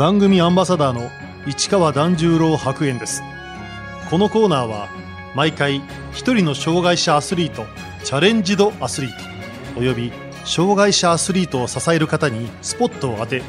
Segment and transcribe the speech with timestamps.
[0.00, 1.10] 番組アンバサダーの
[1.46, 3.22] 市川團十郎白猿です。
[4.08, 4.88] このコーナーは
[5.34, 7.66] 毎回一人の障害者アスリート
[8.02, 10.10] チャレンジドアスリートおよび
[10.46, 13.42] 障害者アスリートを支える方にスポットを当て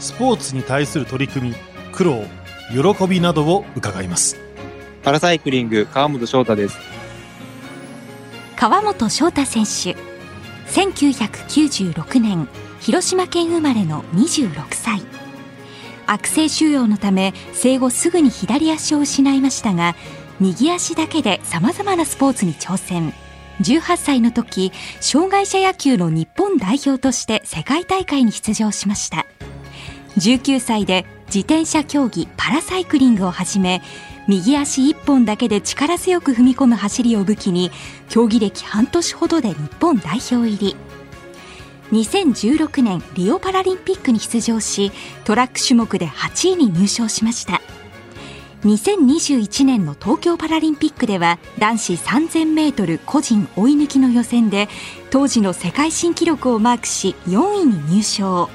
[0.00, 1.54] スポーツに対する取り組み
[1.92, 2.24] 苦労
[2.72, 4.36] 喜びなどを伺います。
[5.04, 6.78] パラサイクリング川本翔太です。
[8.56, 9.96] 川本翔太選手
[10.68, 12.48] 1996年
[12.80, 15.11] 広島県生まれの26歳
[16.06, 19.94] 悪性腫瘍のため生後すぐに左足を失いましたが
[20.40, 23.12] 右足だけでさまざまなスポーツに挑戦。
[23.60, 29.26] 18歳の時障害者野球の日本代表として世界大会に出場しました。
[30.18, 33.82] 19歳で自転車競技パラサイクリングを始め
[34.28, 37.70] 右足1本だけで力強く踏み込む走りを武器に
[38.08, 40.76] 競技歴半年ほどで日本代表入り。
[41.92, 44.90] 2016年リオパラリンピックに出場し
[45.24, 47.60] トラック種目で8位に入賞しました。
[48.64, 54.68] 2021年の東京パラリンピックでは男子 3000m 個人追い抜きの予選で
[55.10, 58.48] 当時の世界新記録をマークし4位に入賞。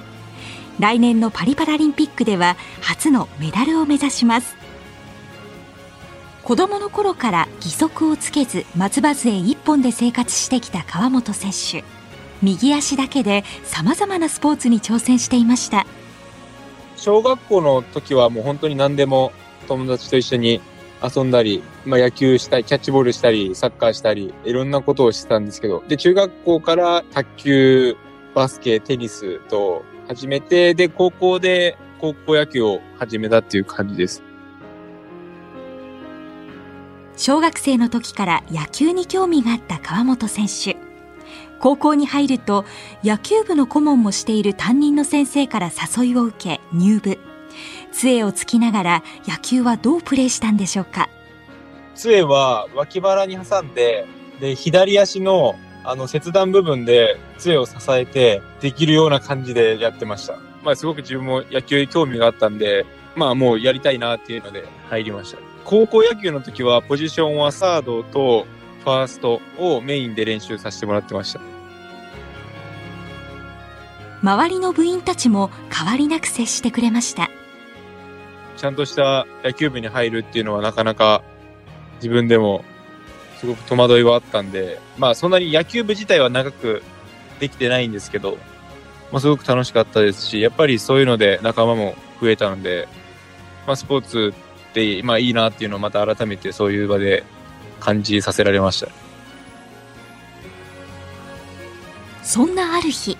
[0.79, 4.55] 来年のパリパラリンピックでは初のメダルを目指します。
[6.43, 11.96] 子供の頃から義足をつけず松葉杖一本で生活してきた川本選手。
[12.41, 15.85] 右足だけでさまざまなスポーツに挑戦していました
[16.95, 19.31] 小学校の時はもう本当に何でも
[19.67, 20.61] 友達と一緒に
[21.03, 27.97] 遊んだり、まあ、野球したり、キャッチボールしたり、サッカーしたり、いろんなことをしてたんですけど、で、中学校から卓球、
[28.33, 34.23] バスケ、テニスと始めて、で、高校で高校野球を始めたっていう感じです。
[37.15, 40.86] 小学生の時から野球に興味があった川本選手。
[41.59, 42.65] 高校に入ると
[43.03, 47.19] 野球部の顧問もしている担任の先生から誘いを受け入部。
[47.91, 51.09] 杖をつきながら野球はどうプレーしたんでしょうか？
[51.95, 54.05] 杖は脇腹に挟んで、
[54.39, 60.37] で、左足のあの切断部分で杖を支えてできるような感じでやってました。
[60.63, 62.85] まあすごく自分も野球に興味があったんで、
[63.15, 65.39] まあもうやりたいなっていうので入りました。
[65.63, 68.45] 高校野球の時はポジションはサードと
[68.87, 71.41] ファーストをメインで練習させてもらってました。
[74.21, 77.29] 周りの部員たちも変わりなく接してくれました。
[78.55, 81.21] ちゃんとした野球部に入るっていうのはなかなか
[81.95, 82.63] 自分でも
[83.39, 86.81] すごく戸惑いはあったんで、まあそんなに野球部自体は長く
[87.41, 88.37] できてないんですけど、
[89.11, 92.87] まあすごく楽しかったですし、やっぱりそういうので仲間も増えたので、
[93.65, 94.33] まあスポーツ
[94.69, 97.25] ってまあいいなっていうのをまた改めてそういう場で
[97.79, 98.89] 感じさせられました。
[102.23, 103.17] そんなある日、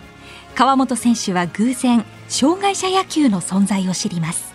[0.54, 4.54] 川本選手は偶然、障害者野球の存在を知ります。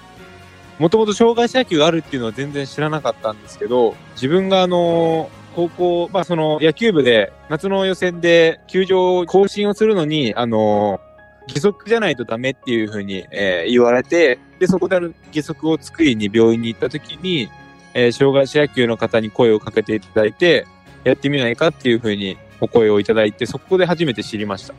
[0.79, 11.01] もともと障害者野球があるっていうのは全然知らなかったんですけど、自分があの、高校、まあその野球部で夏の予選で球場更新をするのに、あの、
[11.49, 14.99] 義足じゃないとダメっていうふうに、えー、言われて、で、そこで
[15.33, 17.49] 義足を作りに病院に行った時に、
[17.95, 20.67] えー、障害者野球の方に声をかけていただいて、
[21.05, 24.75] やってみないかっていうふうにお声をいただいて、そこで初めて知りました。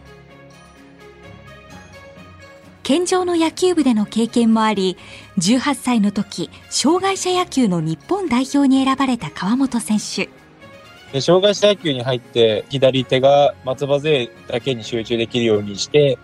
[2.83, 4.97] 健常の野球部での経験もあり、
[5.37, 10.29] 18歳の時、障害者野球の日本代表に選ばれた川本選手。
[11.13, 16.17] で障害者野球に入って左手が松葉勢だけに集中できるようにして、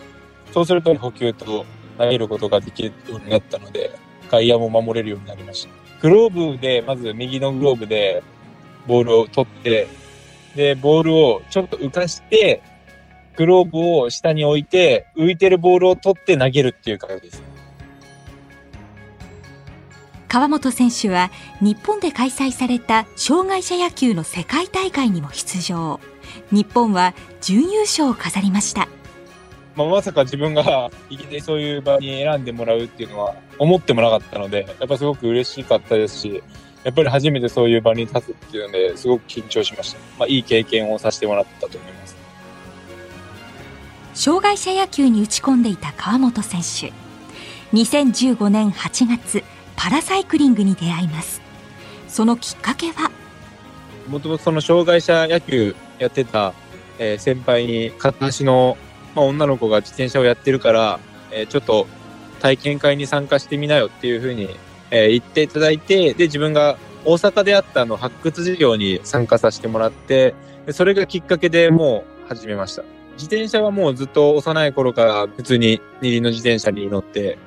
[0.52, 1.66] そうすると補給と
[1.98, 3.92] 投げることができるようになったので、
[4.30, 5.79] 外野も守れるようになりました。
[6.02, 8.24] グローブで、まず右のグローブで
[8.88, 9.88] ボールを取って、
[10.56, 12.62] で、ボールをちょっと浮かして、
[13.36, 17.44] グローブを下に置いて、浮いてるボールを取って投げるっていう感じです。
[20.30, 26.00] 川本選手は日本で開催された障害者野球の世界大会にも出場
[26.52, 28.88] 日本は準優勝を飾りました、
[29.80, 36.44] まあ、まさか自分が いきなりそういう場に選んでもらうっていうのは思ってもなかったのでやっぱすごく嬉しかったですし
[36.84, 42.18] やっぱり初めてそういう場に立つっていうのですごく緊張しました、まあ、いい経験をさせてもらったと思います。
[44.14, 46.92] 障害者野球に打ち込んでいた川本選手。
[47.74, 49.44] 2015年8月
[49.78, 51.42] パラサイクリングに出会います。
[52.10, 53.12] そのきっかけは？
[54.10, 56.54] もともとその障害者野球やってた、
[56.98, 58.78] えー、先輩に片足の、
[59.16, 61.00] まあ、女の子が自転車をやってるから、
[61.32, 61.88] えー、ちょっと
[62.40, 64.50] 体験会に参加してみなよっていうふうに、
[64.92, 70.36] えー、言っていただいてで自分が大阪であったあの発掘事業に参加させてもらって
[70.72, 72.84] それがきっかけでもう始めました。
[73.14, 77.38] 自転車はもうずっと幼い頃から普通に二輪の自転車に乗って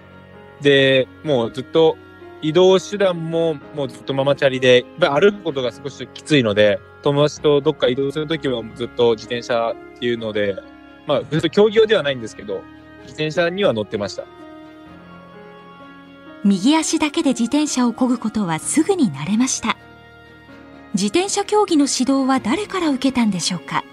[0.62, 1.98] で、もうずっと
[2.40, 10.56] 移動手段ももうずっとママチャリで、やっぱ歩くことが少しきついので、友達とどっか移動するときはずっと自転車っていうので、
[11.06, 12.62] まあ、ずっと競技用ではないんですけど、
[13.02, 14.24] 自転車には乗ってました。
[16.44, 19.76] 右足だけで自転車を漕ぐことはすぐに慣れました。
[20.94, 23.84] 自転車競技の指導は誰から受けたんでしょうか？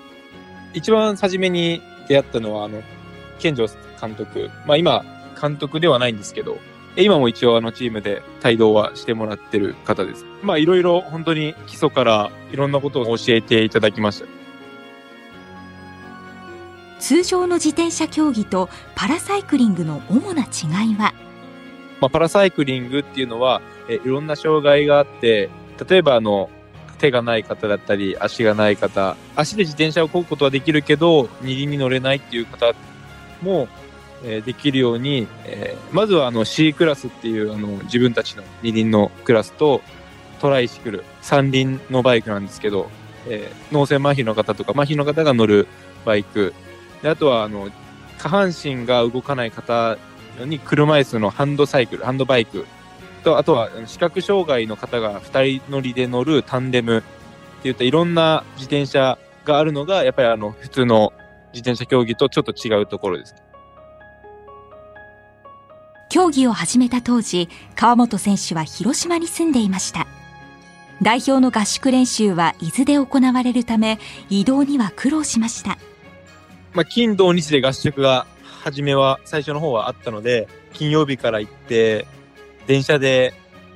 [0.73, 2.81] 一番初めに出会ったのは、あの、
[3.39, 3.67] 健城
[3.99, 4.49] 監督。
[4.65, 5.03] まあ今、
[5.39, 6.57] 監督ではないんですけど、
[6.97, 10.25] 今も一応あのチームで帯同はしてもらってる方です。
[10.41, 14.25] まあいろいろ本当に基礎からいろんなことを教えていただきました。
[16.99, 21.13] 通常の自転車競技とパラサイクリングの主な違いは？
[22.01, 25.49] まあ、パラサイクリングっていうのは、えいろんな障害があって、
[25.89, 26.49] 例えばあの、
[26.97, 32.73] 手がない方だったり、足がない方、足で自転車を漕ぐことはできるけど、二輪に乗れないっていう方
[33.41, 33.67] も、
[34.23, 39.81] え、できるように、えー、まずはあの C クラスっていうあの自分たちの二輪のクラスと
[40.41, 42.89] トライシクル、三輪のバイクなんですけど、
[43.27, 45.67] えー、脳性麻痺の方とか麻痺の方が乗る
[46.05, 46.53] バイク、
[47.01, 47.69] であとはあの
[48.17, 49.97] 下半身が動かない方
[50.45, 52.65] に車椅子のハンドサイクル、ハンドバイク
[53.23, 57.03] と、あとは視覚障害の方が2人乗りで乗るタンデムっ
[57.61, 61.13] ていったいろんな自転車があるのが、やっぱりあの普通の
[61.53, 63.35] 自転車競技とちょっと違うところです。
[66.09, 70.07] 競技を始めた当時、川本選手は広島に住んでいました。
[71.01, 73.99] 代表の合宿練習は伊豆で行われるため、
[74.29, 75.77] 移動には苦労しました。
[76.73, 78.27] まあ、金土日で合宿が
[78.63, 82.05] 初めは、最初の方はあったので、金曜日から行って、
[82.67, 83.33] 電車で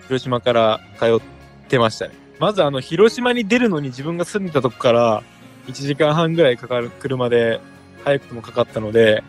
[0.07, 1.21] 広島から通っ
[1.67, 2.13] てましたね。
[2.39, 5.23] まずあの、広島に出るのに自分が住んでたとこから
[5.67, 7.59] 1時間半ぐらいかかる車で
[8.03, 9.23] 早くてもかかったので、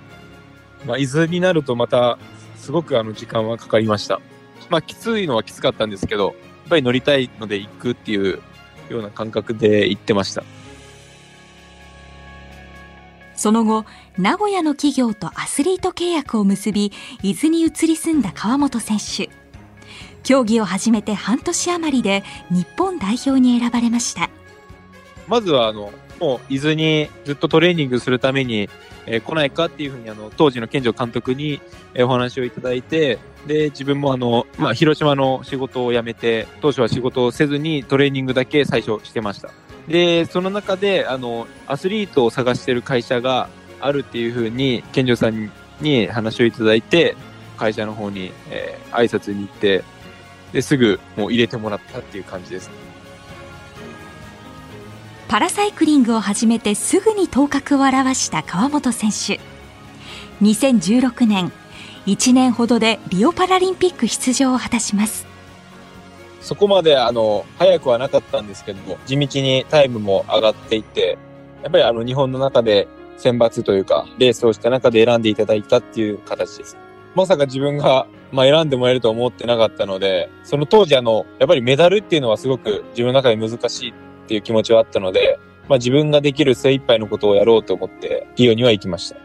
[0.85, 2.19] まあ、伊豆になるとまた
[2.57, 4.21] すごくあの時間はかかりました。
[4.69, 6.35] まあ、きついのはきつかったんですけど、やっ
[6.71, 8.41] ぱり乗りたいので行くっていう
[8.89, 10.43] ような感覚で行ってました。
[13.37, 13.85] その後、
[14.19, 16.93] 名古屋の企業とアスリート契約を結び、
[17.23, 19.31] 伊豆に移り住んだ川本選手。
[20.23, 24.31] 競技を始めて半年余りで日本代表に選ばれました。
[25.29, 28.69] まずは、あの、もう伊豆にずっとトレーニングするために、
[29.07, 31.61] えー、来ないかっていうふうに、あの、当時の健城監督に、
[31.95, 39.51] え、お話をいただいて、で、自分もあの、まあ、広島の仕事を辞めて、当初は仕事をせずにトレーニングだけ最初してました。
[39.89, 43.49] で、その中で、あの、アスリートを探してる会社が
[43.81, 45.51] あるっていうふうに、健常さん
[45.81, 47.17] に話をいただいて、
[47.59, 49.85] 会社の方に、えー、挨拶に行って、
[50.53, 52.71] で、すぐもう入れてもらったっていう感じです。
[55.29, 59.41] パラサイクリングを始めてすぐに頭角を現した川本選手。
[60.43, 61.53] 2016年、
[62.07, 65.34] 1年ほどでリオパラリンピック出場を果たします。
[66.45, 71.17] そこまであの、早くはなかったんですけども、地道にタイムも上がっていって、
[71.63, 72.87] やっぱりあの、日本の中で
[73.17, 76.77] 選抜というか、レースをした中で選んでいただいたっていう形です。
[77.15, 83.95] まさか自分が、まあ、選んでもらえると思ってなかったので、その当時あの、やっぱりメダルっていうのはすごく自分の中で難しいっ
[84.29, 89.24] ていう気持ちはあったので、まあ自分ができる精一杯のことをやろうと思って、リオには行きました。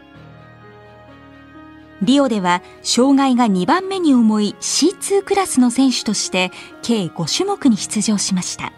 [2.02, 6.50] リオでは障害が2番目に重い C2 クラスの選手として
[6.82, 8.72] 計5種目に出場しました。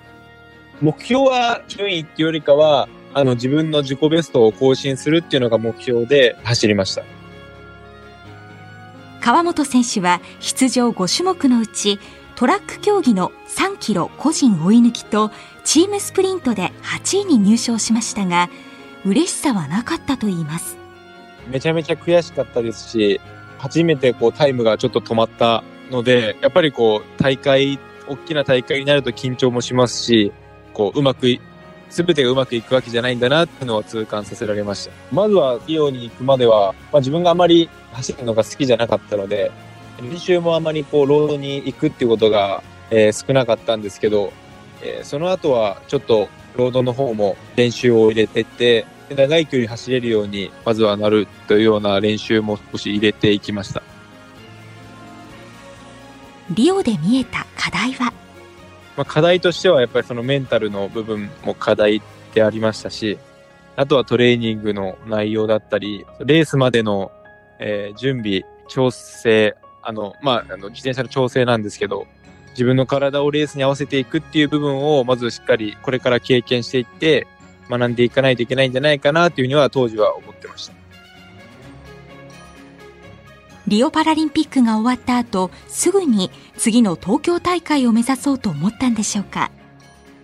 [0.80, 7.04] 目標は順位っていうよりかはあの自分の自己ベストを更新するっていうのが目標で走りました。
[9.20, 12.00] 川本選手は出場5種目のうち
[12.34, 15.30] トラック競技の3キロ個人追い抜きと
[15.64, 18.50] チームスプリントで8位に入賞しましたが
[19.04, 20.81] 嬉しさはなかったといいます
[21.52, 23.20] めちゃめちゃ悔しかったですし、
[23.58, 27.78] 初めてこうタイムがちょっと止まったので、やっぱりこう大会、
[28.08, 30.32] 大きな大会になると緊張もしますし、
[30.72, 31.38] こううまく、
[31.90, 34.92] すべてがうまくいくわけじゃないんだなっていうのを痛感させられました。
[35.12, 39.52] まずはリオに行くまでは、まあ、自分があまり走るのが好きじゃなかったので、
[40.00, 44.32] 練習もあまりこうロードに行くっていうことが、えー、少なかったんですけど、
[44.82, 53.82] えー、その後はちょっとロードの方も練習を入れてって、長い距離走れるように、まずはなるというような練習も少し入れていきました。
[56.50, 58.12] リオで見えた課題は？
[58.96, 62.02] まあ、課題としてはやっぱりそのメンタルの部分も課題
[62.34, 63.18] でありましたし、
[63.76, 67.10] あとはトレーニングの内容だったり、レースまでの、
[67.58, 72.06] えー、準備、調整、あの、まあ、あの、自転車の調整なんですけど、
[72.50, 77.26] 自分の体をレースに合わせていくっていう部分を、まずしっかりこれから経験していって、
[77.70, 80.74] 学んでいかないといけないんじゃないかなというふうには当時は思ってました。
[83.68, 89.50] リオパラリンピックが終わった後、すぐに次の東京大会を目指そうと思ったんでしょうか？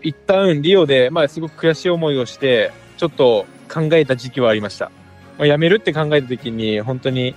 [0.02, 4.90] 一旦リオで、まあすごく悔しい思いをして、ちょっと考えた時期はありました。
[5.38, 7.36] まあ、辞めるって考えた時に、本当に、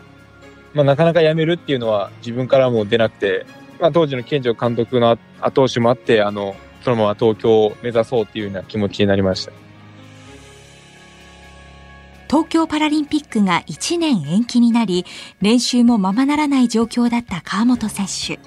[0.73, 3.45] まあなかなか辞めるっていうのは自分からも出なくて、
[3.79, 9.51] まあ当時の健城監督の後押しもあって、あの、そのまま東京を目指そうっていうような気持ちになりました。
[12.31, 15.05] 東京パラリンピックが1年延期になり、
[15.41, 18.39] 練習もままならない状況だった川本選手。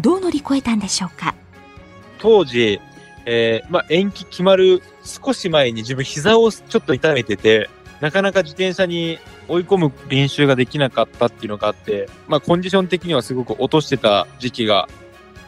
[0.00, 1.34] どう乗り越えたんでしょうか？
[2.16, 2.80] 当時、
[3.26, 7.68] えー、まあ、延期決まる少し前に自分膝をちょっと痛めてて、
[8.00, 9.18] なかなか自転車に
[9.48, 14.88] 追い込む練習ができなかったっていうのがあって、まあ、コンディション的にはすごく落としてた時期が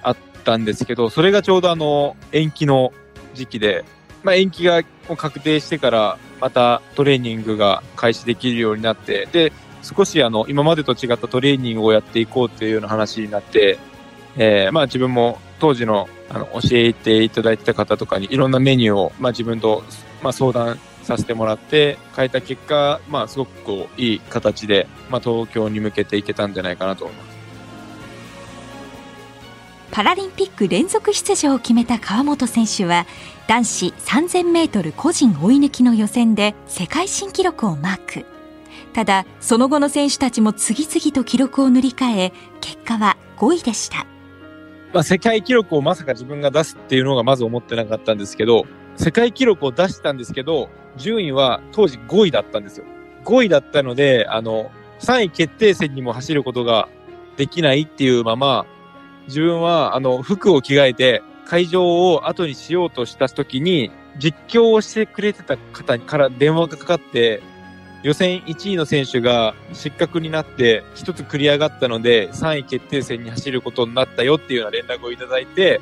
[0.02, 2.92] あったんですけど、それがちょうどあの、延期の
[3.32, 3.82] 時期で、
[4.22, 4.82] まあ、延期が
[5.16, 9.52] 確定してから、またトレーニングが開始できるようになって、で、
[9.82, 13.78] 少しあの、今までと違ったトレーニングをやっていこうっていうような話になって、
[14.36, 19.84] えー、まあ自分も当時のあの教えていただいてた方とかにいろんなメニューを、まあ、自分と、
[20.22, 27.36] まあ、相談させてもらって変えた結果、まあ、すごくこういい形で、まあ、東京に向けていけたんじゃないかなと思います。
[29.92, 33.06] パラリンピック連続出場を決めた川本選手は
[33.48, 38.26] 男子3000メートル個人追い抜きの予選で世界新記録をマーク。
[38.92, 44.06] ただ、その後の選手たちも次々と記録を塗り替え、結果は5位でした。
[44.92, 48.64] まあ、世界記録をまさか自分が出すっていうのがまず思ってなかったんですけど、
[48.96, 52.86] 世界記録を出したんですけど、順位は当時5位だったんですよ。
[53.24, 56.88] 5位だったので、あの、3位決定戦にも走ることが
[57.36, 58.66] できないっていうまま、
[59.28, 67.42] 自分は、あの、服を着替えて、会場を後にしようとした時に、実況をしてくれてた方から電話がかかって、
[68.02, 75.80] 予選1位の選手が失格になって1つ繰り上がったので3位決定戦に走ることになったよっていうような連絡をいただいて、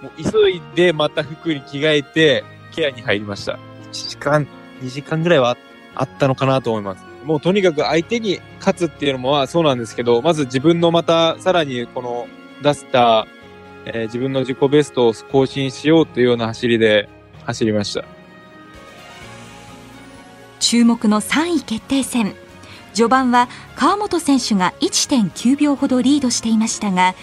[0.00, 3.58] もう急いでまた服に着替えてケアに入りました。
[3.90, 4.46] 1時間、
[4.82, 5.56] 2時間ぐらいは
[5.94, 7.04] あったのかなと思います。
[7.24, 12.28] もうとにかく相手に勝つっていうのもそうなんですけど、まず自分のまたさらにこの
[12.62, 13.26] 出した
[13.86, 17.08] えー、自分の自己ベストを更新しようというような走りで
[17.44, 18.04] 走りました。
[20.60, 22.34] 注目の3位決定戦。
[22.94, 27.14] 序盤は川本選手が1.9秒ほどリードしていましたが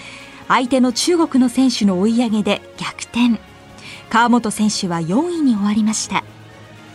[0.47, 3.39] 相手の中国の選手の追い上げで逆転。
[4.09, 6.23] 川本選手は4位に終わりました。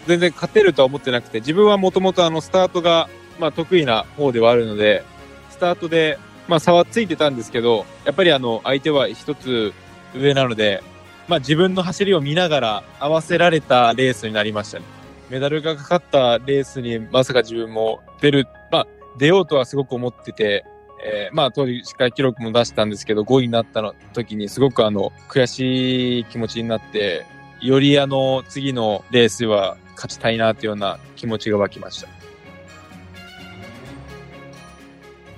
[0.07, 5.05] 全然勝てるとは思ってなくて自分はもともとスタートが、まあ、得意な方ではあるので
[5.51, 6.19] スタートで
[6.51, 9.73] まあ差はついてたんですけど、やっぱりあの相手は一つ
[10.17, 10.83] 上なので、
[11.29, 14.85] まあ自分の走りを見ながら合わせられたレースになりましたね。
[15.31, 20.65] メダルがかかったレースにまさか自分も出る、まあ出ようとはすごく思ってて、
[21.05, 27.25] えー、まあ当時世界記録も出したんですけど、5位になったの時にすごくあの悔しい気持ちになって、
[27.61, 32.20] よりあの次のレースは勝ちたいなというような気持ちが湧きました。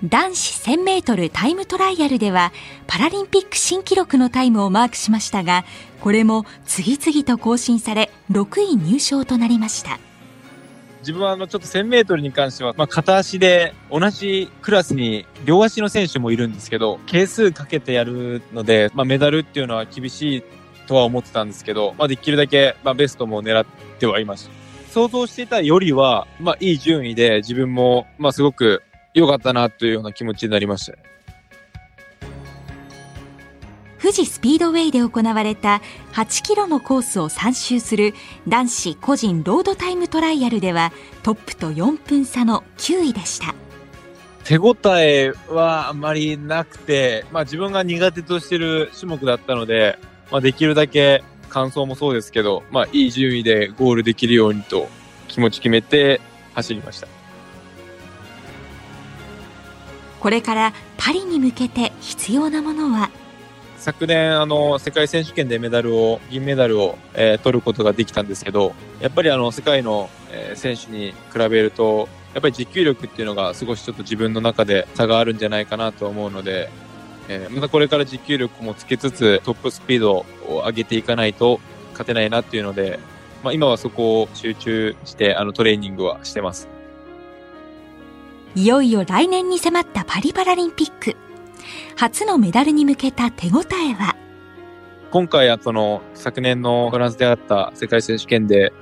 [0.05, 2.53] 男子1000メートルタイムトライアルでは
[2.89, 5.65] パラリンピック新記録のタイムをマークしましたが
[6.01, 10.01] これも次々と更新され6位入賞となりました。
[11.03, 20.43] 自分はあのちょっと1000メートルに関しては、まあ、片足で同じクラスに両足の選手もいるんですけど係数かけてやるので、まあ、メダルっていうのは厳しい
[20.87, 23.67] とは思ってたんですけど、まあ、できるだけ、まあ、ベストも狙っ
[23.99, 24.53] てはいました。
[24.91, 28.83] 想像していたよりは、まあ、いい順位で自分も、まあ、すごく
[29.15, 30.99] 良かったなというような気持ちになりました。
[34.01, 35.81] 富士スピードウェイで行われた
[36.15, 38.15] 8キロのコースを3周する
[38.49, 40.93] 男子個人ロードタイムトライアルでは
[41.23, 43.55] トップと4分差の9位でした。
[44.43, 49.99] 手応えはあまりなくて、まあ自分が苦手としてる種目だったので、
[50.33, 54.89] まあできるだけ完走もそうですけど、まあいい順位でゴールできるようにと
[55.29, 56.21] 気持ち決めて
[56.55, 57.22] 走りました。
[60.23, 63.11] これからパリに向けて必要なものは？
[63.77, 76.71] 昨年あの世界選手権でメダルを銀メダルを、えー、取ることができたんですけどやっぱりあの世界の、えー、選手に比べるとやっぱり持久力っていうのが少しちょっと自分の中で差があるんじゃないかなと思うので、
[77.29, 81.59] えー、またこれから持久力もつけつつトップスピードを上げていかないと
[81.91, 83.01] 勝てないなっていうので、
[83.43, 86.69] まあ、今はそこを集中してあのトレーニングはしてます。
[88.55, 91.17] いよいよ来年に迫ったパリパラリンピック。
[91.97, 94.15] 初のメダルに向けた手応えは？
[95.11, 98.73] 今回はその昨年のフランスであった世界選手権で、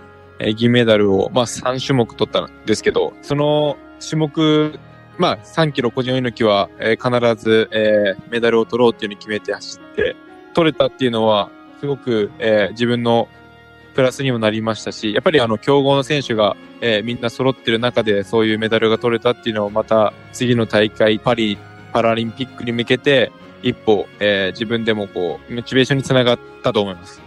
[0.40, 4.80] え銀メダルを、まあ、3種目取ったんですけど、その種目
[5.18, 10.16] まあ、3キロ個人追い抜きは、え必ず、えメダルを取ろうっていうふうに決めて走って、
[10.54, 13.28] 取れたっていうのは、すごく、え自分の
[14.00, 21.58] プラスにもなりましたし、やっぱりあの、強豪の選手が、えーみんな揃ってる中で、そういうメダルが取れたっていうのを、また、次の大会、パリ、
[21.92, 23.30] パラリンピックに向けて、
[23.62, 27.20] 一歩、えー自分でもこう、モチベーションにつながったと思います。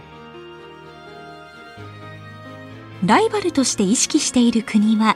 [3.06, 5.14] ライバルとして意識している国は？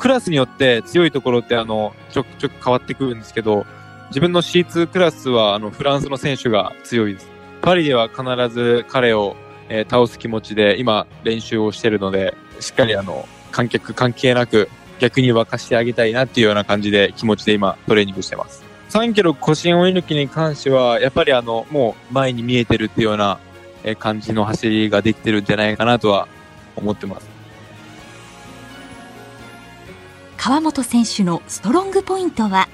[0.00, 3.64] クラスによって強いところってあの、ちょくちょく変わってくるんですけど、
[4.08, 7.28] 自分の C2 クラスはあの、フランスの選手が強いです。
[7.62, 9.36] パリでは必ず彼を、
[9.70, 18.62] えー倒す気持ちで今練習をしてるので、しっかりあの、観客関係なく逆に沸かしてあげたいなっていうような感じで気持ちで今トレーニングしてます。
[18.90, 23.38] 3キロ腰心追い抜きに関しては、やっぱりあの、もう前に見えてるっていうような
[23.84, 26.28] えー感じの走りができてるんじゃないかなとは
[26.76, 27.28] 思ってます。
[30.36, 32.68] 川本選手のストロングポイントは？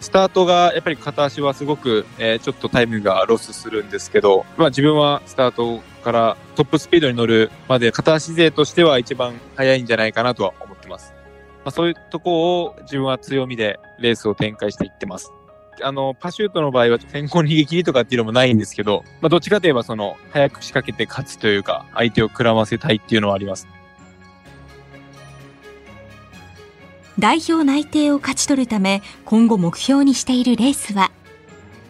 [0.00, 11.12] スタートがやっぱり片足はすごく、えーちょっとタイムがロスするんですけど、まあ自分はスタートからトップスピードに乗るまで片足勢としては一番速いんじゃないかなとは思ってます。
[11.64, 15.30] まあそういうとこを自分は強みでレースを展開していってます。
[15.82, 23.66] あの、パシュートの場合は先行逃げ切りとかっていうのもないんですけど、まあどっちかといえばその、早く仕掛けて勝つというか、相手をくらませたいっていうのはあります。
[27.18, 31.10] 代表内定を勝ち取るため今後目標にしているレースは？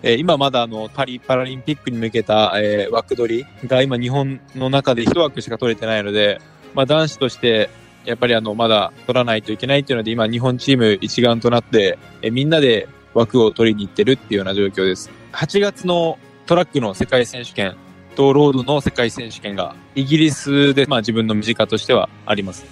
[0.02, 6.40] えー今まだあのパリパラリンピックに向けた、えー枠取りが今日本の中で一枠しか取れてないので、
[6.74, 7.70] まあ男子として
[8.04, 15.10] やっぱりあのまだ取らないといけないっていうので今日本チーム一丸となって、えーみんなで枠を取りに行ってるっていうような状況です。
[15.32, 17.76] 8月のトラックの世界選手権
[18.16, 22.64] とロードの世界選手権がイギリスでまあ自分の身近としてはあります。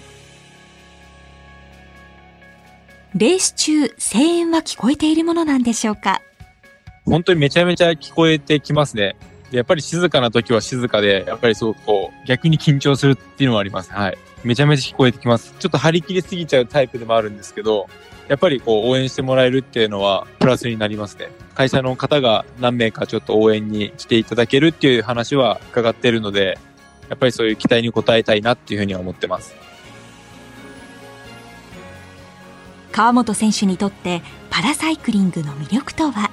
[3.15, 6.21] レース中声援は聞こえているものなんでしょうか？
[7.05, 9.15] 本当にめちゃめちゃ聞こえてきますね。
[9.51, 13.91] やっぱり静かな時は静かで、やっぱりすごくこう、逆に緊張するっていうのもあります。
[13.91, 14.17] はい。
[14.43, 15.55] めちゃめちゃ聞こえてきます。
[15.59, 17.87] ちょっと張り切りすぎちゃうタイプでもあるんですけど、
[18.27, 21.29] やっぱりこう、応援してもらえるっていうのは、プラスになりますね。
[21.55, 26.59] 会社の方が何名かちょっと応援に来ていただけるっていう話は伺ってるので、
[27.09, 29.55] やっぱりそういう期待に応えたいなっていうふうには思ってます。
[32.91, 36.29] 川本選手にとってパラサイクリングの魅力とは？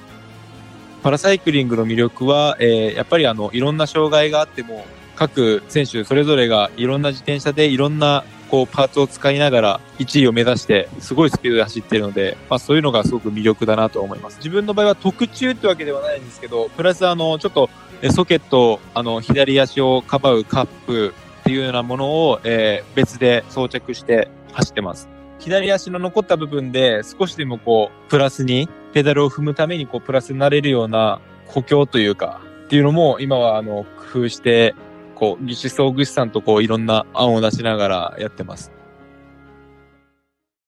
[1.07, 14.39] パラサイクリングの魅力は、えーやっぱりあの、いろんな障害があっても、各選手それぞれがいろんな自転車でいろんなこうパーツを使いながら1位を目指してすごいスピードで走ってるので、まあそういうのがすごく魅力だなと思います。
[14.39, 17.69] 自分の場合は特注ってわけではないんですけど、プラスあの、ちょっと
[18.11, 25.07] ソケット、あの、左足をかばうカップっていうようなものを、えー別で装着して走ってます。
[25.39, 28.67] 左足の残った部分で少しでもこう、プラスに、
[28.97, 34.73] ペダルを踏むためにこう、プラスになれるような補強というか、っていうのも今はあの、工夫して、
[35.13, 38.71] こう、技師総具士さんとこう、いろんな案を出しながらやってます。